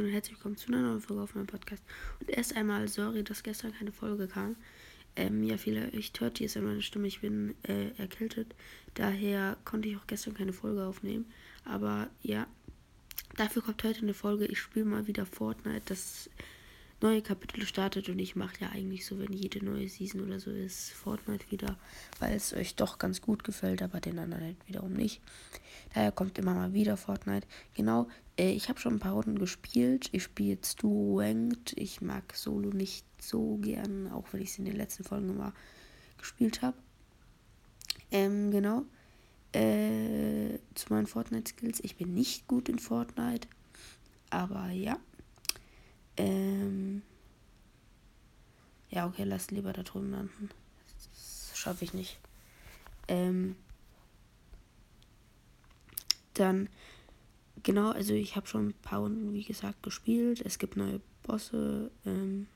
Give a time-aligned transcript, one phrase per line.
[0.00, 1.82] Und herzlich willkommen zu einer neuen Folge auf meinem Podcast.
[2.20, 4.56] Und erst einmal sorry, dass gestern keine Folge kam.
[5.14, 8.54] Ähm, ja, vielleicht hört ihr es an meiner Stimme, ich bin äh, erkältet.
[8.94, 11.26] Daher konnte ich auch gestern keine Folge aufnehmen.
[11.66, 12.46] Aber ja,
[13.36, 14.46] dafür kommt heute eine Folge.
[14.46, 15.82] Ich spiele mal wieder Fortnite.
[15.84, 16.30] Das
[17.02, 20.50] neue Kapitel startet und ich mache ja eigentlich so, wenn jede neue Season oder so
[20.50, 21.76] ist, Fortnite wieder,
[22.18, 25.20] weil es euch doch ganz gut gefällt, aber den anderen halt wiederum nicht.
[25.94, 27.46] Daher kommt immer mal wieder Fortnite.
[27.74, 28.08] Genau,
[28.40, 30.08] äh, ich habe schon ein paar Runden gespielt.
[30.12, 31.74] Ich spiele jetzt Duo Ranked.
[31.76, 35.52] Ich mag Solo nicht so gern, auch wenn ich es in den letzten Folgen immer
[36.18, 36.76] gespielt habe.
[38.10, 38.84] Ähm, genau.
[39.52, 41.80] Äh, zu meinen Fortnite-Skills.
[41.82, 43.48] Ich bin nicht gut in Fortnite.
[44.30, 44.98] Aber ja.
[46.16, 47.02] Ähm.
[48.90, 50.50] Ja, okay, lass lieber da drüben landen.
[50.88, 52.18] Das schaffe ich nicht.
[53.08, 53.56] Ähm.
[56.34, 56.68] Dann,
[57.62, 60.40] genau, also ich habe schon ein paar Runden, wie gesagt, gespielt.
[60.40, 62.46] Es gibt neue Bosse, ähm,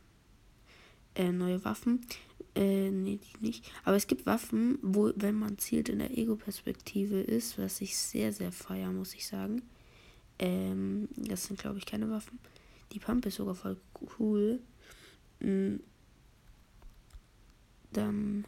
[1.15, 2.07] äh, neue Waffen.
[2.55, 3.71] Äh, nee, die nicht.
[3.85, 8.33] Aber es gibt Waffen, wo, wenn man zielt, in der Ego-Perspektive ist, was ich sehr,
[8.33, 9.63] sehr feier, muss ich sagen.
[10.39, 12.39] Ähm, das sind, glaube ich, keine Waffen.
[12.95, 13.77] Die Pump ist sogar voll
[14.19, 14.61] cool.
[15.41, 15.77] Mm.
[17.93, 18.45] Dann.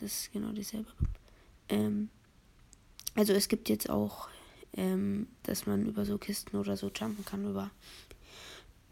[0.00, 0.90] Das ist genau dieselbe.
[1.68, 2.08] Ähm,
[3.14, 4.28] also es gibt jetzt auch,
[4.74, 7.70] ähm, dass man über so Kisten oder so jumpen kann über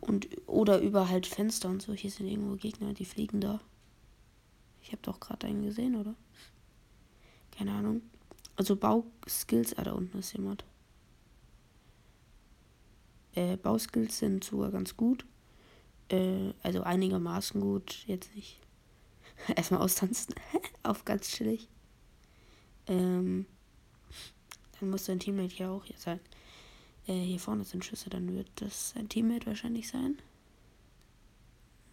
[0.01, 1.93] und oder über halt Fenster und so.
[1.95, 3.61] Hier sind irgendwo Gegner, die fliegen da.
[4.83, 6.15] Ich habe doch gerade einen gesehen, oder?
[7.57, 8.03] Keine Ahnung.
[8.57, 10.65] Also Bauskills, ah, da unten ist jemand.
[13.35, 15.25] Äh, Bauskills sind sogar ganz gut.
[16.09, 18.05] Äh, also einigermaßen gut.
[18.07, 18.61] Jetzt nicht.
[19.57, 20.35] Erstmal austanzen.
[20.83, 21.69] Auf ganz chillig.
[22.87, 23.47] Ähm,
[24.79, 26.21] dann muss sein Teammate hier auch hier sein.
[27.07, 30.19] Äh, hier vorne sind Schüsse, dann wird das sein Teammate wahrscheinlich sein.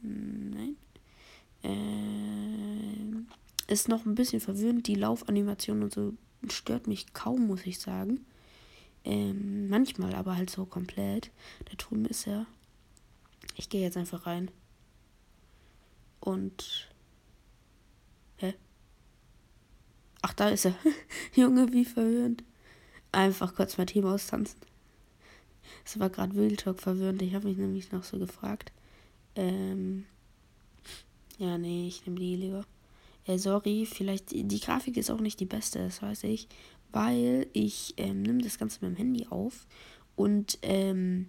[0.01, 0.77] Nein.
[1.63, 4.87] Äh, ist noch ein bisschen verwirrend.
[4.87, 6.13] Die Laufanimation und so
[6.49, 8.25] stört mich kaum, muss ich sagen.
[9.07, 11.31] Ähm, manchmal aber halt so komplett.
[11.72, 12.45] Der Turm ist ja.
[13.56, 14.51] Ich gehe jetzt einfach rein.
[16.19, 16.90] Und.
[18.35, 18.53] Hä?
[20.22, 20.75] Ach, da ist er.
[21.34, 22.44] Junge, wie verwirrend.
[23.13, 24.59] Einfach kurz mein Team austanzen.
[25.85, 27.22] Es war gerade Wild Talk verwirrend.
[27.22, 28.74] Ich habe mich nämlich noch so gefragt.
[29.38, 30.06] Ähm.
[31.38, 32.66] Ja, nee, ich nehme die lieber.
[33.25, 34.31] Äh, sorry, vielleicht.
[34.31, 36.50] Die Grafik ist auch nicht die beste, das weiß ich
[36.91, 39.67] weil ich ähm, nehme das Ganze mit dem Handy auf
[40.15, 41.27] und ähm,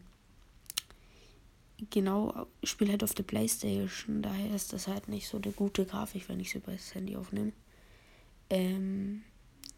[1.90, 4.22] genau spiele halt auf der Playstation.
[4.22, 7.16] Daher ist das halt nicht so eine gute Grafik, wenn ich sie über das Handy
[7.16, 7.52] aufnehme.
[8.50, 9.22] Ähm,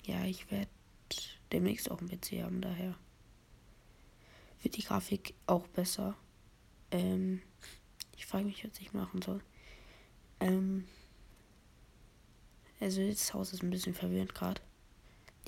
[0.04, 0.70] ja, ich werde
[1.52, 2.94] demnächst auch ein PC haben, daher
[4.62, 6.16] wird die Grafik auch besser.
[6.90, 7.42] Ähm,
[8.16, 9.40] ich frage mich, was ich machen soll.
[10.40, 10.86] Ähm,
[12.80, 14.60] also das Haus ist ein bisschen verwirrend gerade.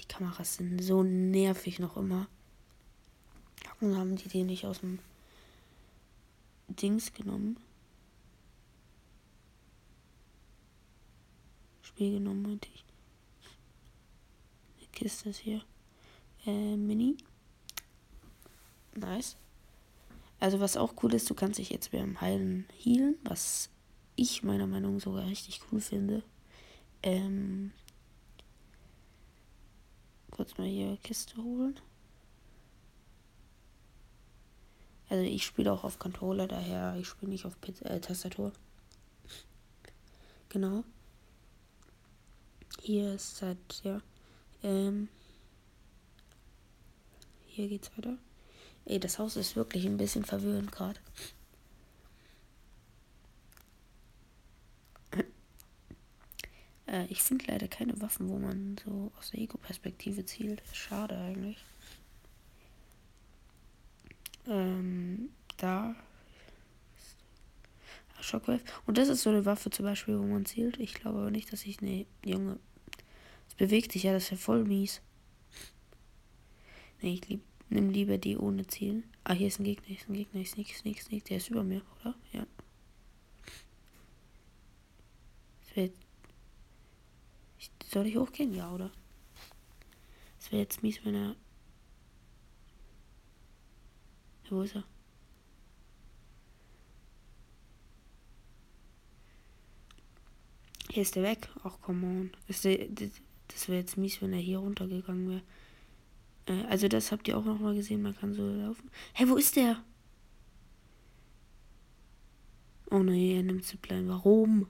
[0.00, 2.28] Die Kameras sind so nervig noch immer.
[3.64, 4.98] Warum haben die den nicht aus dem
[6.68, 7.56] Dings genommen?
[11.82, 12.84] Spiel genommen, meinte ich.
[14.78, 15.62] Eine Kiste ist hier.
[16.46, 17.16] Äh, Mini.
[18.94, 19.36] Nice.
[20.40, 23.70] Also was auch cool ist, du kannst dich jetzt beim Heilen healen, was
[24.16, 26.22] ich meiner Meinung nach sogar richtig cool finde.
[27.02, 27.72] Ähm,
[30.32, 31.78] kurz mal hier Kiste holen.
[35.08, 38.52] Also ich spiele auch auf Controller, daher ich spiele nicht auf P äh, Tastatur.
[40.48, 40.84] Genau.
[42.80, 44.00] Hier ist halt, ja.
[44.62, 45.08] Ähm,
[47.46, 48.16] hier geht's weiter.
[48.86, 50.98] Ey, das Haus ist wirklich ein bisschen verwirrend gerade.
[56.92, 60.62] Äh, ich finde leider keine Waffen, wo man so aus der Ego-Perspektive zielt.
[60.72, 61.64] Schade eigentlich.
[64.46, 65.96] Ähm, da.
[68.20, 68.60] Shockwave.
[68.86, 70.78] Und das ist so eine Waffe zum Beispiel, wo man zielt.
[70.78, 71.80] Ich glaube aber nicht, dass ich.
[71.80, 72.60] Nee, Junge.
[73.48, 75.00] Es bewegt sich ja, das ist ja voll mies.
[77.00, 79.02] Nee, ich lieb, nimm lieber die ohne Zielen.
[79.24, 81.24] Ah, hier ist ein Gegner, hier ist ein Gegner, sneak, sneak, sneak.
[81.24, 82.14] Der ist über mir, oder?
[82.32, 82.46] Ja.
[85.66, 85.92] Das wird
[87.92, 88.54] soll ich hochgehen?
[88.54, 88.90] Ja, oder?
[90.40, 91.36] Es wäre jetzt mies, wenn er.
[94.50, 94.84] Wo ist er?
[100.90, 101.48] Hier ist er weg.
[101.64, 102.30] Ach, come on.
[102.48, 105.42] Das, das wäre jetzt mies, wenn er hier runtergegangen wäre.
[106.46, 108.90] Äh, also das habt ihr auch noch mal gesehen, man kann so laufen.
[109.14, 109.82] Hä, hey, wo ist der?
[112.90, 114.06] Oh nee, er nimmt Zipline.
[114.08, 114.66] Warum?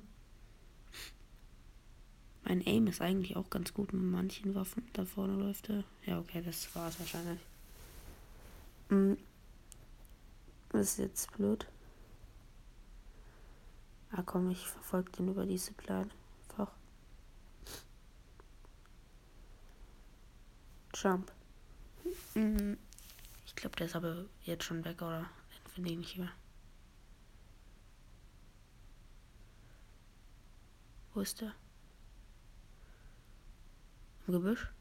[2.45, 4.89] Mein Aim ist eigentlich auch ganz gut mit manchen Waffen.
[4.93, 5.85] Da vorne läuft er.
[6.05, 7.41] Ja, okay, das war es wahrscheinlich.
[8.89, 9.17] Hm.
[10.71, 11.67] Das ist jetzt blöd.
[14.11, 16.11] Ah komm, ich verfolge den über diese Plan.
[16.51, 16.73] Einfach.
[20.95, 21.33] Jump.
[22.35, 22.77] Hm.
[23.47, 25.21] Ich glaube, der ist aber jetzt schon weg, oder?
[25.21, 26.33] Den finde ich nicht mehr.
[31.15, 31.55] Wo ist der?
[34.33, 34.73] Gebüsch?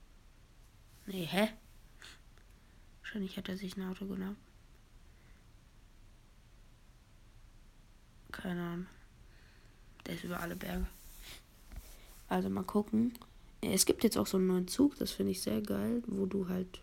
[1.06, 1.50] Nee, hä?
[3.02, 4.38] Wahrscheinlich hat er sich ein Auto genommen.
[8.32, 8.88] Keine Ahnung.
[10.06, 10.88] Der ist über alle Berge.
[12.28, 13.14] Also mal gucken.
[13.60, 16.48] Es gibt jetzt auch so einen neuen Zug, das finde ich sehr geil, wo du
[16.48, 16.82] halt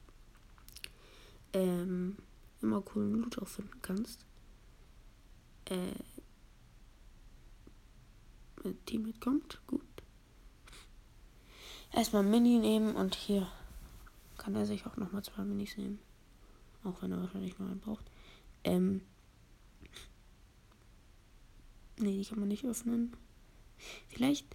[1.53, 2.17] ähm,
[2.63, 4.25] immer coolen Loot auch finden kannst.
[5.65, 5.95] Äh,
[8.63, 9.88] mein Team mitkommt, gut.
[11.99, 13.49] Erstmal Mini nehmen und hier
[14.37, 15.99] kann er sich auch nochmal zwei Minis nehmen.
[16.85, 18.05] Auch wenn er wahrscheinlich nur einen braucht.
[18.63, 19.01] Ähm.
[21.99, 23.17] Nee, die kann man nicht öffnen.
[24.07, 24.47] Vielleicht.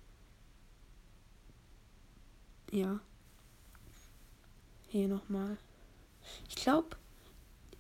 [2.72, 3.02] Ja.
[4.88, 5.58] Hier nochmal.
[6.48, 6.96] Ich glaube,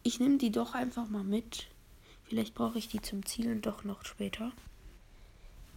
[0.03, 1.69] ich nehme die doch einfach mal mit.
[2.25, 4.51] Vielleicht brauche ich die zum Zielen doch noch später.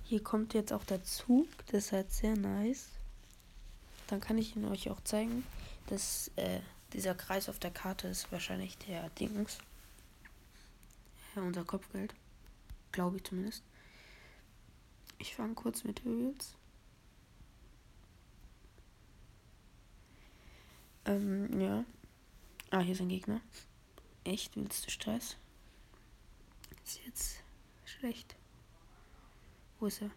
[0.02, 1.46] Hier kommt jetzt auch der Zug.
[1.66, 2.95] Das ist halt sehr nice.
[4.06, 5.44] Dann kann ich ihn euch auch zeigen.
[5.88, 6.60] dass äh,
[6.92, 9.58] dieser Kreis auf der Karte ist wahrscheinlich der Dings.
[11.34, 12.14] Ja, unser Kopfgeld.
[12.92, 13.62] Glaube ich zumindest.
[15.18, 16.56] Ich fange kurz mit Öls.
[21.04, 21.84] Ähm, ja.
[22.70, 23.40] Ah, hier sind Gegner.
[24.24, 25.36] Echt, willst du Stress?
[26.84, 27.36] Ist jetzt
[27.84, 28.34] schlecht.
[29.78, 30.10] Wo ist er?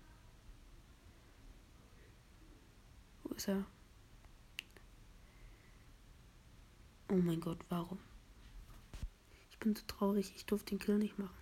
[3.23, 3.65] Wo ist er?
[7.11, 7.99] Oh mein Gott, warum?
[9.49, 11.35] Ich bin so traurig, ich durfte den Kill nicht machen.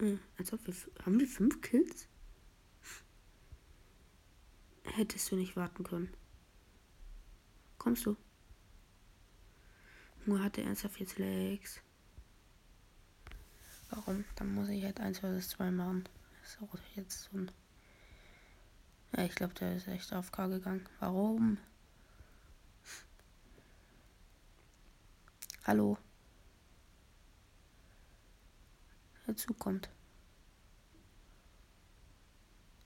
[0.00, 0.74] Äh, als ob wir.
[1.04, 2.08] Haben wir fünf Kills?
[4.84, 6.12] Hättest du nicht warten können.
[7.78, 8.16] Kommst du?
[10.26, 11.80] Nur hatte ernsthaft jetzt Legs.
[13.90, 14.24] Warum?
[14.36, 16.08] Dann muss ich halt 1 vs 2 machen.
[16.42, 17.50] Ist auch jetzt so ein.
[19.16, 20.88] Ja, ich glaube, der ist echt auf K gegangen.
[20.98, 21.58] Warum?
[25.64, 25.96] Hallo.
[29.26, 29.88] Dazu kommt.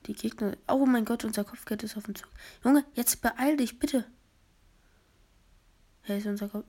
[0.05, 0.57] Die Gegner.
[0.67, 2.29] Oh mein Gott, unser Kopfgeld ist auf dem Zug.
[2.63, 4.09] Junge, jetzt beeil dich, bitte.
[6.03, 6.65] Hey, ist unser Kopf.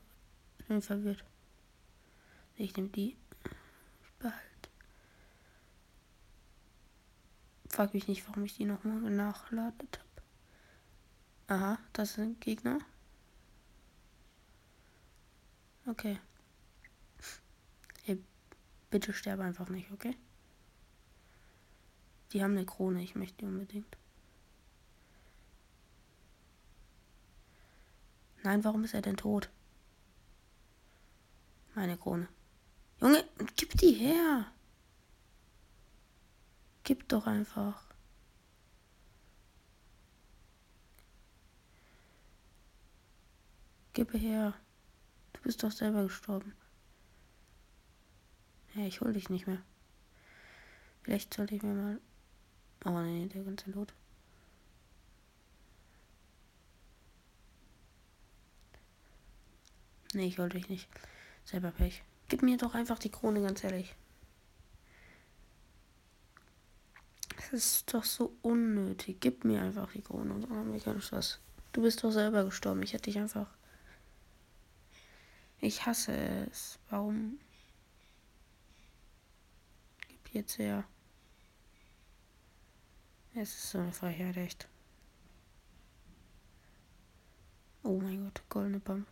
[0.58, 1.24] Ich bin verwirrt.
[2.56, 3.16] Ich nehme die.
[4.02, 4.70] Ich behalte.
[7.68, 10.10] Frag mich nicht, warum ich die nochmal nachladet habe.
[11.46, 12.80] Aha, das sind Gegner.
[15.86, 16.18] Okay.
[18.04, 18.18] Hey,
[18.90, 20.16] bitte sterbe einfach nicht, okay?
[22.32, 23.96] Die haben eine Krone, ich möchte die unbedingt.
[28.42, 29.50] Nein, warum ist er denn tot?
[31.74, 32.28] Meine Krone.
[33.00, 33.24] Junge,
[33.56, 34.52] gib die her.
[36.84, 37.82] Gib doch einfach.
[43.92, 44.54] Gib her.
[45.40, 46.52] Du bist doch selber gestorben.
[48.74, 49.62] Ja, ich hol dich nicht mehr.
[51.02, 52.00] Vielleicht sollte ich mir mal.
[52.84, 53.94] Oh nee, der ganze Lot.
[60.12, 60.88] Nee, ich hol dich nicht.
[61.44, 62.02] Selber Pech.
[62.28, 63.94] Gib mir doch einfach die Krone, ganz ehrlich.
[67.36, 69.16] Das ist doch so unnötig.
[69.20, 71.40] Gib mir einfach die Krone dann haben wir keinen Spaß.
[71.72, 72.82] Du bist doch selber gestorben.
[72.82, 73.46] Ich hätte dich einfach.
[75.60, 76.12] Ich hasse
[76.50, 76.78] es.
[76.88, 77.38] Warum?
[80.08, 80.84] Gib jetzt her.
[83.34, 84.68] Es ist so eine Frechheit, echt.
[87.82, 89.06] Oh mein Gott, goldene Pump.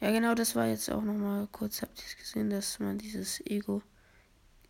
[0.00, 3.40] Ja, genau, das war jetzt auch nochmal kurz, habt ihr es gesehen, dass man dieses
[3.44, 3.82] Ego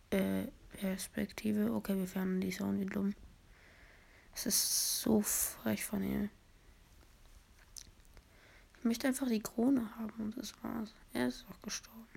[0.09, 3.13] äh, Perspektive, okay, wir fanden die Sound wie dumm.
[4.33, 6.29] Es ist so frech von ihr.
[8.81, 10.95] Ich möchte einfach die Krone haben und das war's.
[11.13, 12.07] Er ist auch gestorben.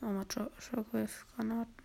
[0.00, 0.26] Nochmal
[0.58, 1.84] Shockwave-Granaten.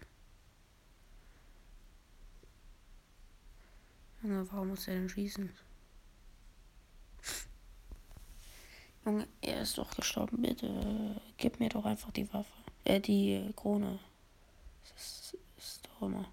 [4.23, 5.51] Junge, warum muss er denn schießen?
[9.05, 10.41] Junge, er ist doch gestorben.
[10.41, 12.51] Bitte gib mir doch einfach die Waffe.
[12.85, 13.99] Äh, die Krone.
[14.81, 16.25] Das ist, ist doch immer.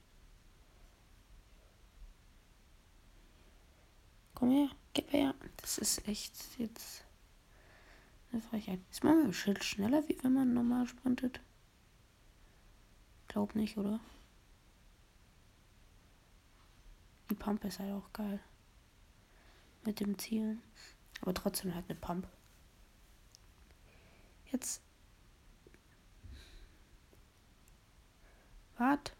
[4.36, 5.34] Komm her, gib her.
[5.56, 7.02] Das ist echt jetzt
[8.30, 8.80] eine Frechheit.
[8.90, 11.40] Ist man mit dem Schild schneller, wie wenn man normal sprintet?
[13.28, 13.98] Glaub nicht, oder?
[17.30, 18.38] Die Pump ist halt auch geil.
[19.86, 20.62] Mit dem Zielen.
[21.22, 22.28] Aber trotzdem halt eine Pump.
[24.52, 24.82] Jetzt.
[28.76, 29.16] Wart.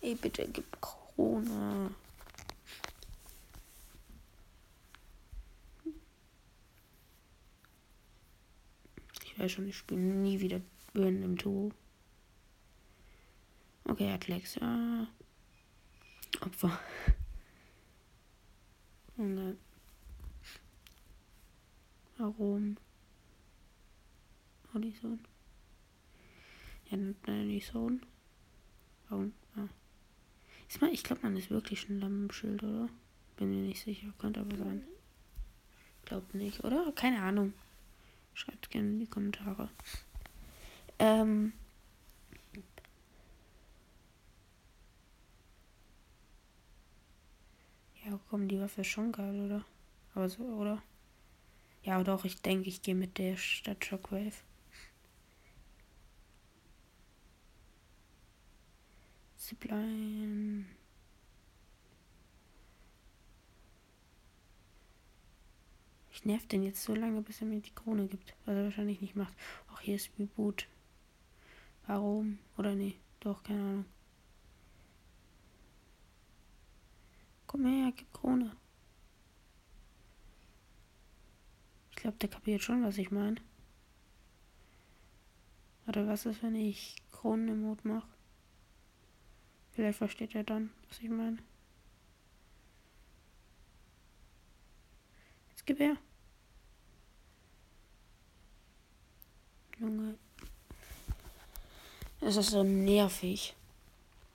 [0.00, 0.80] Ey, bitte gib
[1.14, 1.94] Krone.
[9.24, 10.60] Ich weiß schon, ich spiele nie wieder
[10.92, 11.72] Burn im Duo.
[13.84, 14.58] Okay, hat Lex.
[16.40, 16.78] Opfer.
[19.16, 19.58] Und dann.
[22.18, 22.76] Warum?
[25.00, 25.20] Sohn.
[26.90, 26.96] Ja,
[27.60, 28.04] Sohn.
[29.08, 29.32] Warum?
[30.90, 32.88] Ich glaube, man ist wirklich schneller mit dem Schild, oder?
[33.36, 34.12] Bin mir nicht sicher.
[34.18, 34.82] Könnte aber sein.
[36.04, 36.92] Glaubt nicht, oder?
[36.92, 37.52] Keine Ahnung.
[38.34, 39.68] Schreibt gerne in die Kommentare.
[40.98, 41.52] Ähm.
[48.04, 49.64] Ja, komm, die Waffe ist schon geil, oder?
[50.14, 50.82] Aber so, oder?
[51.84, 54.32] Ja, doch, ich denke, ich gehe mit der Stadt Shockwave.
[59.52, 60.64] Zipline.
[66.10, 68.34] Ich nerv den jetzt so lange, bis er mir die Krone gibt.
[68.46, 69.34] Was er wahrscheinlich nicht macht.
[69.70, 70.68] Auch hier ist Reboot.
[71.86, 72.38] Warum?
[72.56, 72.94] Oder nee?
[73.20, 73.84] Doch, keine Ahnung.
[77.46, 78.56] Komm her, gib Krone.
[81.90, 83.36] Ich glaube, der kapiert schon, was ich meine.
[85.86, 88.08] Oder was ist, wenn ich Kronen-Emote mache?
[89.72, 91.38] Vielleicht versteht er dann, was ich meine.
[95.50, 95.96] Jetzt gib her.
[99.78, 100.18] Junge.
[102.20, 103.54] Es ist so nervig.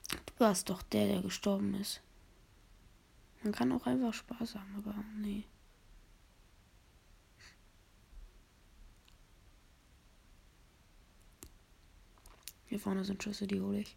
[0.09, 2.01] Du warst doch der, der gestorben ist.
[3.43, 5.43] Man kann auch einfach Spaß haben, aber nee.
[12.65, 13.95] Hier vorne sind Schüsse, die hole ich.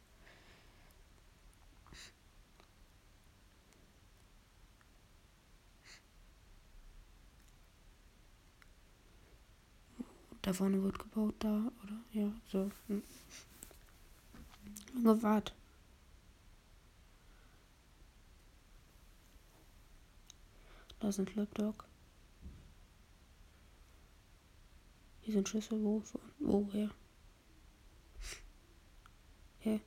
[10.42, 12.00] Da vorne wird gebaut, da, oder?
[12.12, 12.70] Ja, so.
[12.86, 13.02] Hm.
[14.94, 15.54] Junge, wart.
[20.98, 21.84] Da ist ein Slapdog.
[25.22, 26.02] Hier sind Schüsse, wo?
[26.38, 26.90] Woher?
[29.60, 29.80] Hä?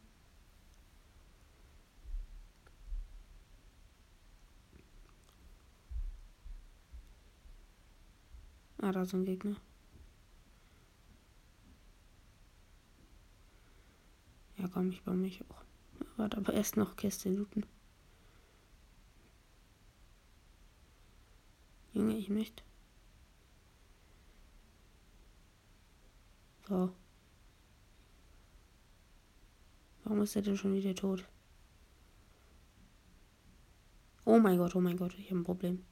[8.78, 9.56] Ah, da ist ein Gegner.
[14.74, 15.64] Ja, komm, ich baue mich auch.
[16.18, 17.66] Warte, aber erst noch Kiste looten.
[21.94, 22.64] Junge, ich möchte.
[26.68, 26.92] So.
[30.04, 31.24] Warum ist er denn schon wieder tot?
[34.26, 35.86] Oh mein Gott, oh mein Gott, ich habe ein Problem.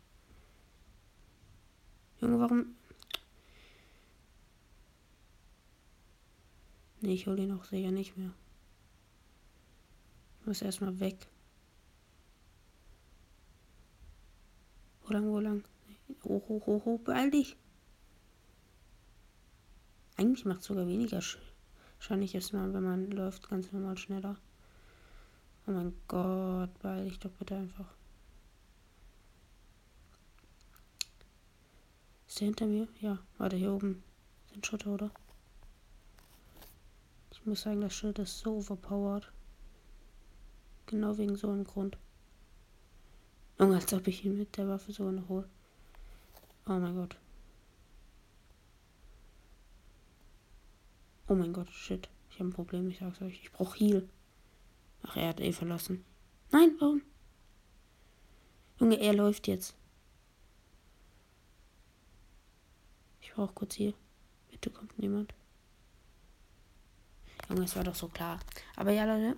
[2.19, 2.75] Junge, warum?
[7.01, 8.33] Nee, ich hole ihn auch sicher nicht mehr.
[10.51, 11.29] Muss erstmal weg.
[15.01, 15.63] Wo lang, wo lang?
[16.25, 17.55] Hoch, hoch, hoch, hoch, beeil dich.
[20.17, 21.21] Eigentlich macht es sogar weniger
[21.99, 24.35] Wahrscheinlich ist man, wenn man läuft, ganz normal schneller.
[25.67, 27.87] Oh mein Gott, beeil dich doch bitte einfach.
[32.27, 32.89] Ist der hinter mir?
[32.99, 34.03] Ja, warte, hier oben
[34.51, 35.11] sind Schotter, oder?
[37.31, 39.31] Ich muss sagen, das Schild ist so overpowered.
[40.91, 41.97] Genau wegen so einem Grund.
[43.57, 45.47] Junge, als ob ich ihn mit der Waffe so noch hole.
[46.67, 47.15] Oh mein Gott.
[51.29, 52.09] Oh mein Gott, shit.
[52.29, 53.41] Ich habe ein Problem, ich sag's euch.
[53.41, 54.09] Ich brauche Heal.
[55.03, 56.03] Ach, er hat eh verlassen.
[56.51, 57.01] Nein, warum?
[58.77, 59.73] Junge, er läuft jetzt.
[63.21, 63.93] Ich brauche kurz hier.
[64.49, 65.33] Bitte kommt niemand.
[67.47, 68.41] Junge, es war doch so klar.
[68.75, 69.37] Aber ja, Leute,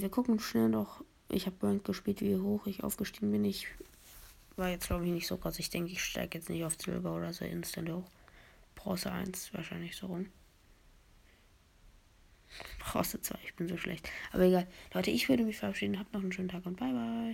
[0.00, 1.04] wir gucken schnell noch.
[1.28, 3.44] Ich habe Rank gespielt, wie hoch ich aufgestiegen bin.
[3.44, 3.66] Ich
[4.56, 5.58] war jetzt, glaube ich, nicht so krass.
[5.58, 8.08] Ich denke, ich steige jetzt nicht auf Silber oder so instant hoch.
[8.74, 10.26] Bronze 1 wahrscheinlich so rum.
[12.78, 14.10] Bronze 2, ich bin so schlecht.
[14.32, 14.66] Aber egal.
[14.92, 15.98] Leute, ich würde mich verabschieden.
[15.98, 17.30] Habt noch einen schönen Tag und bye bye.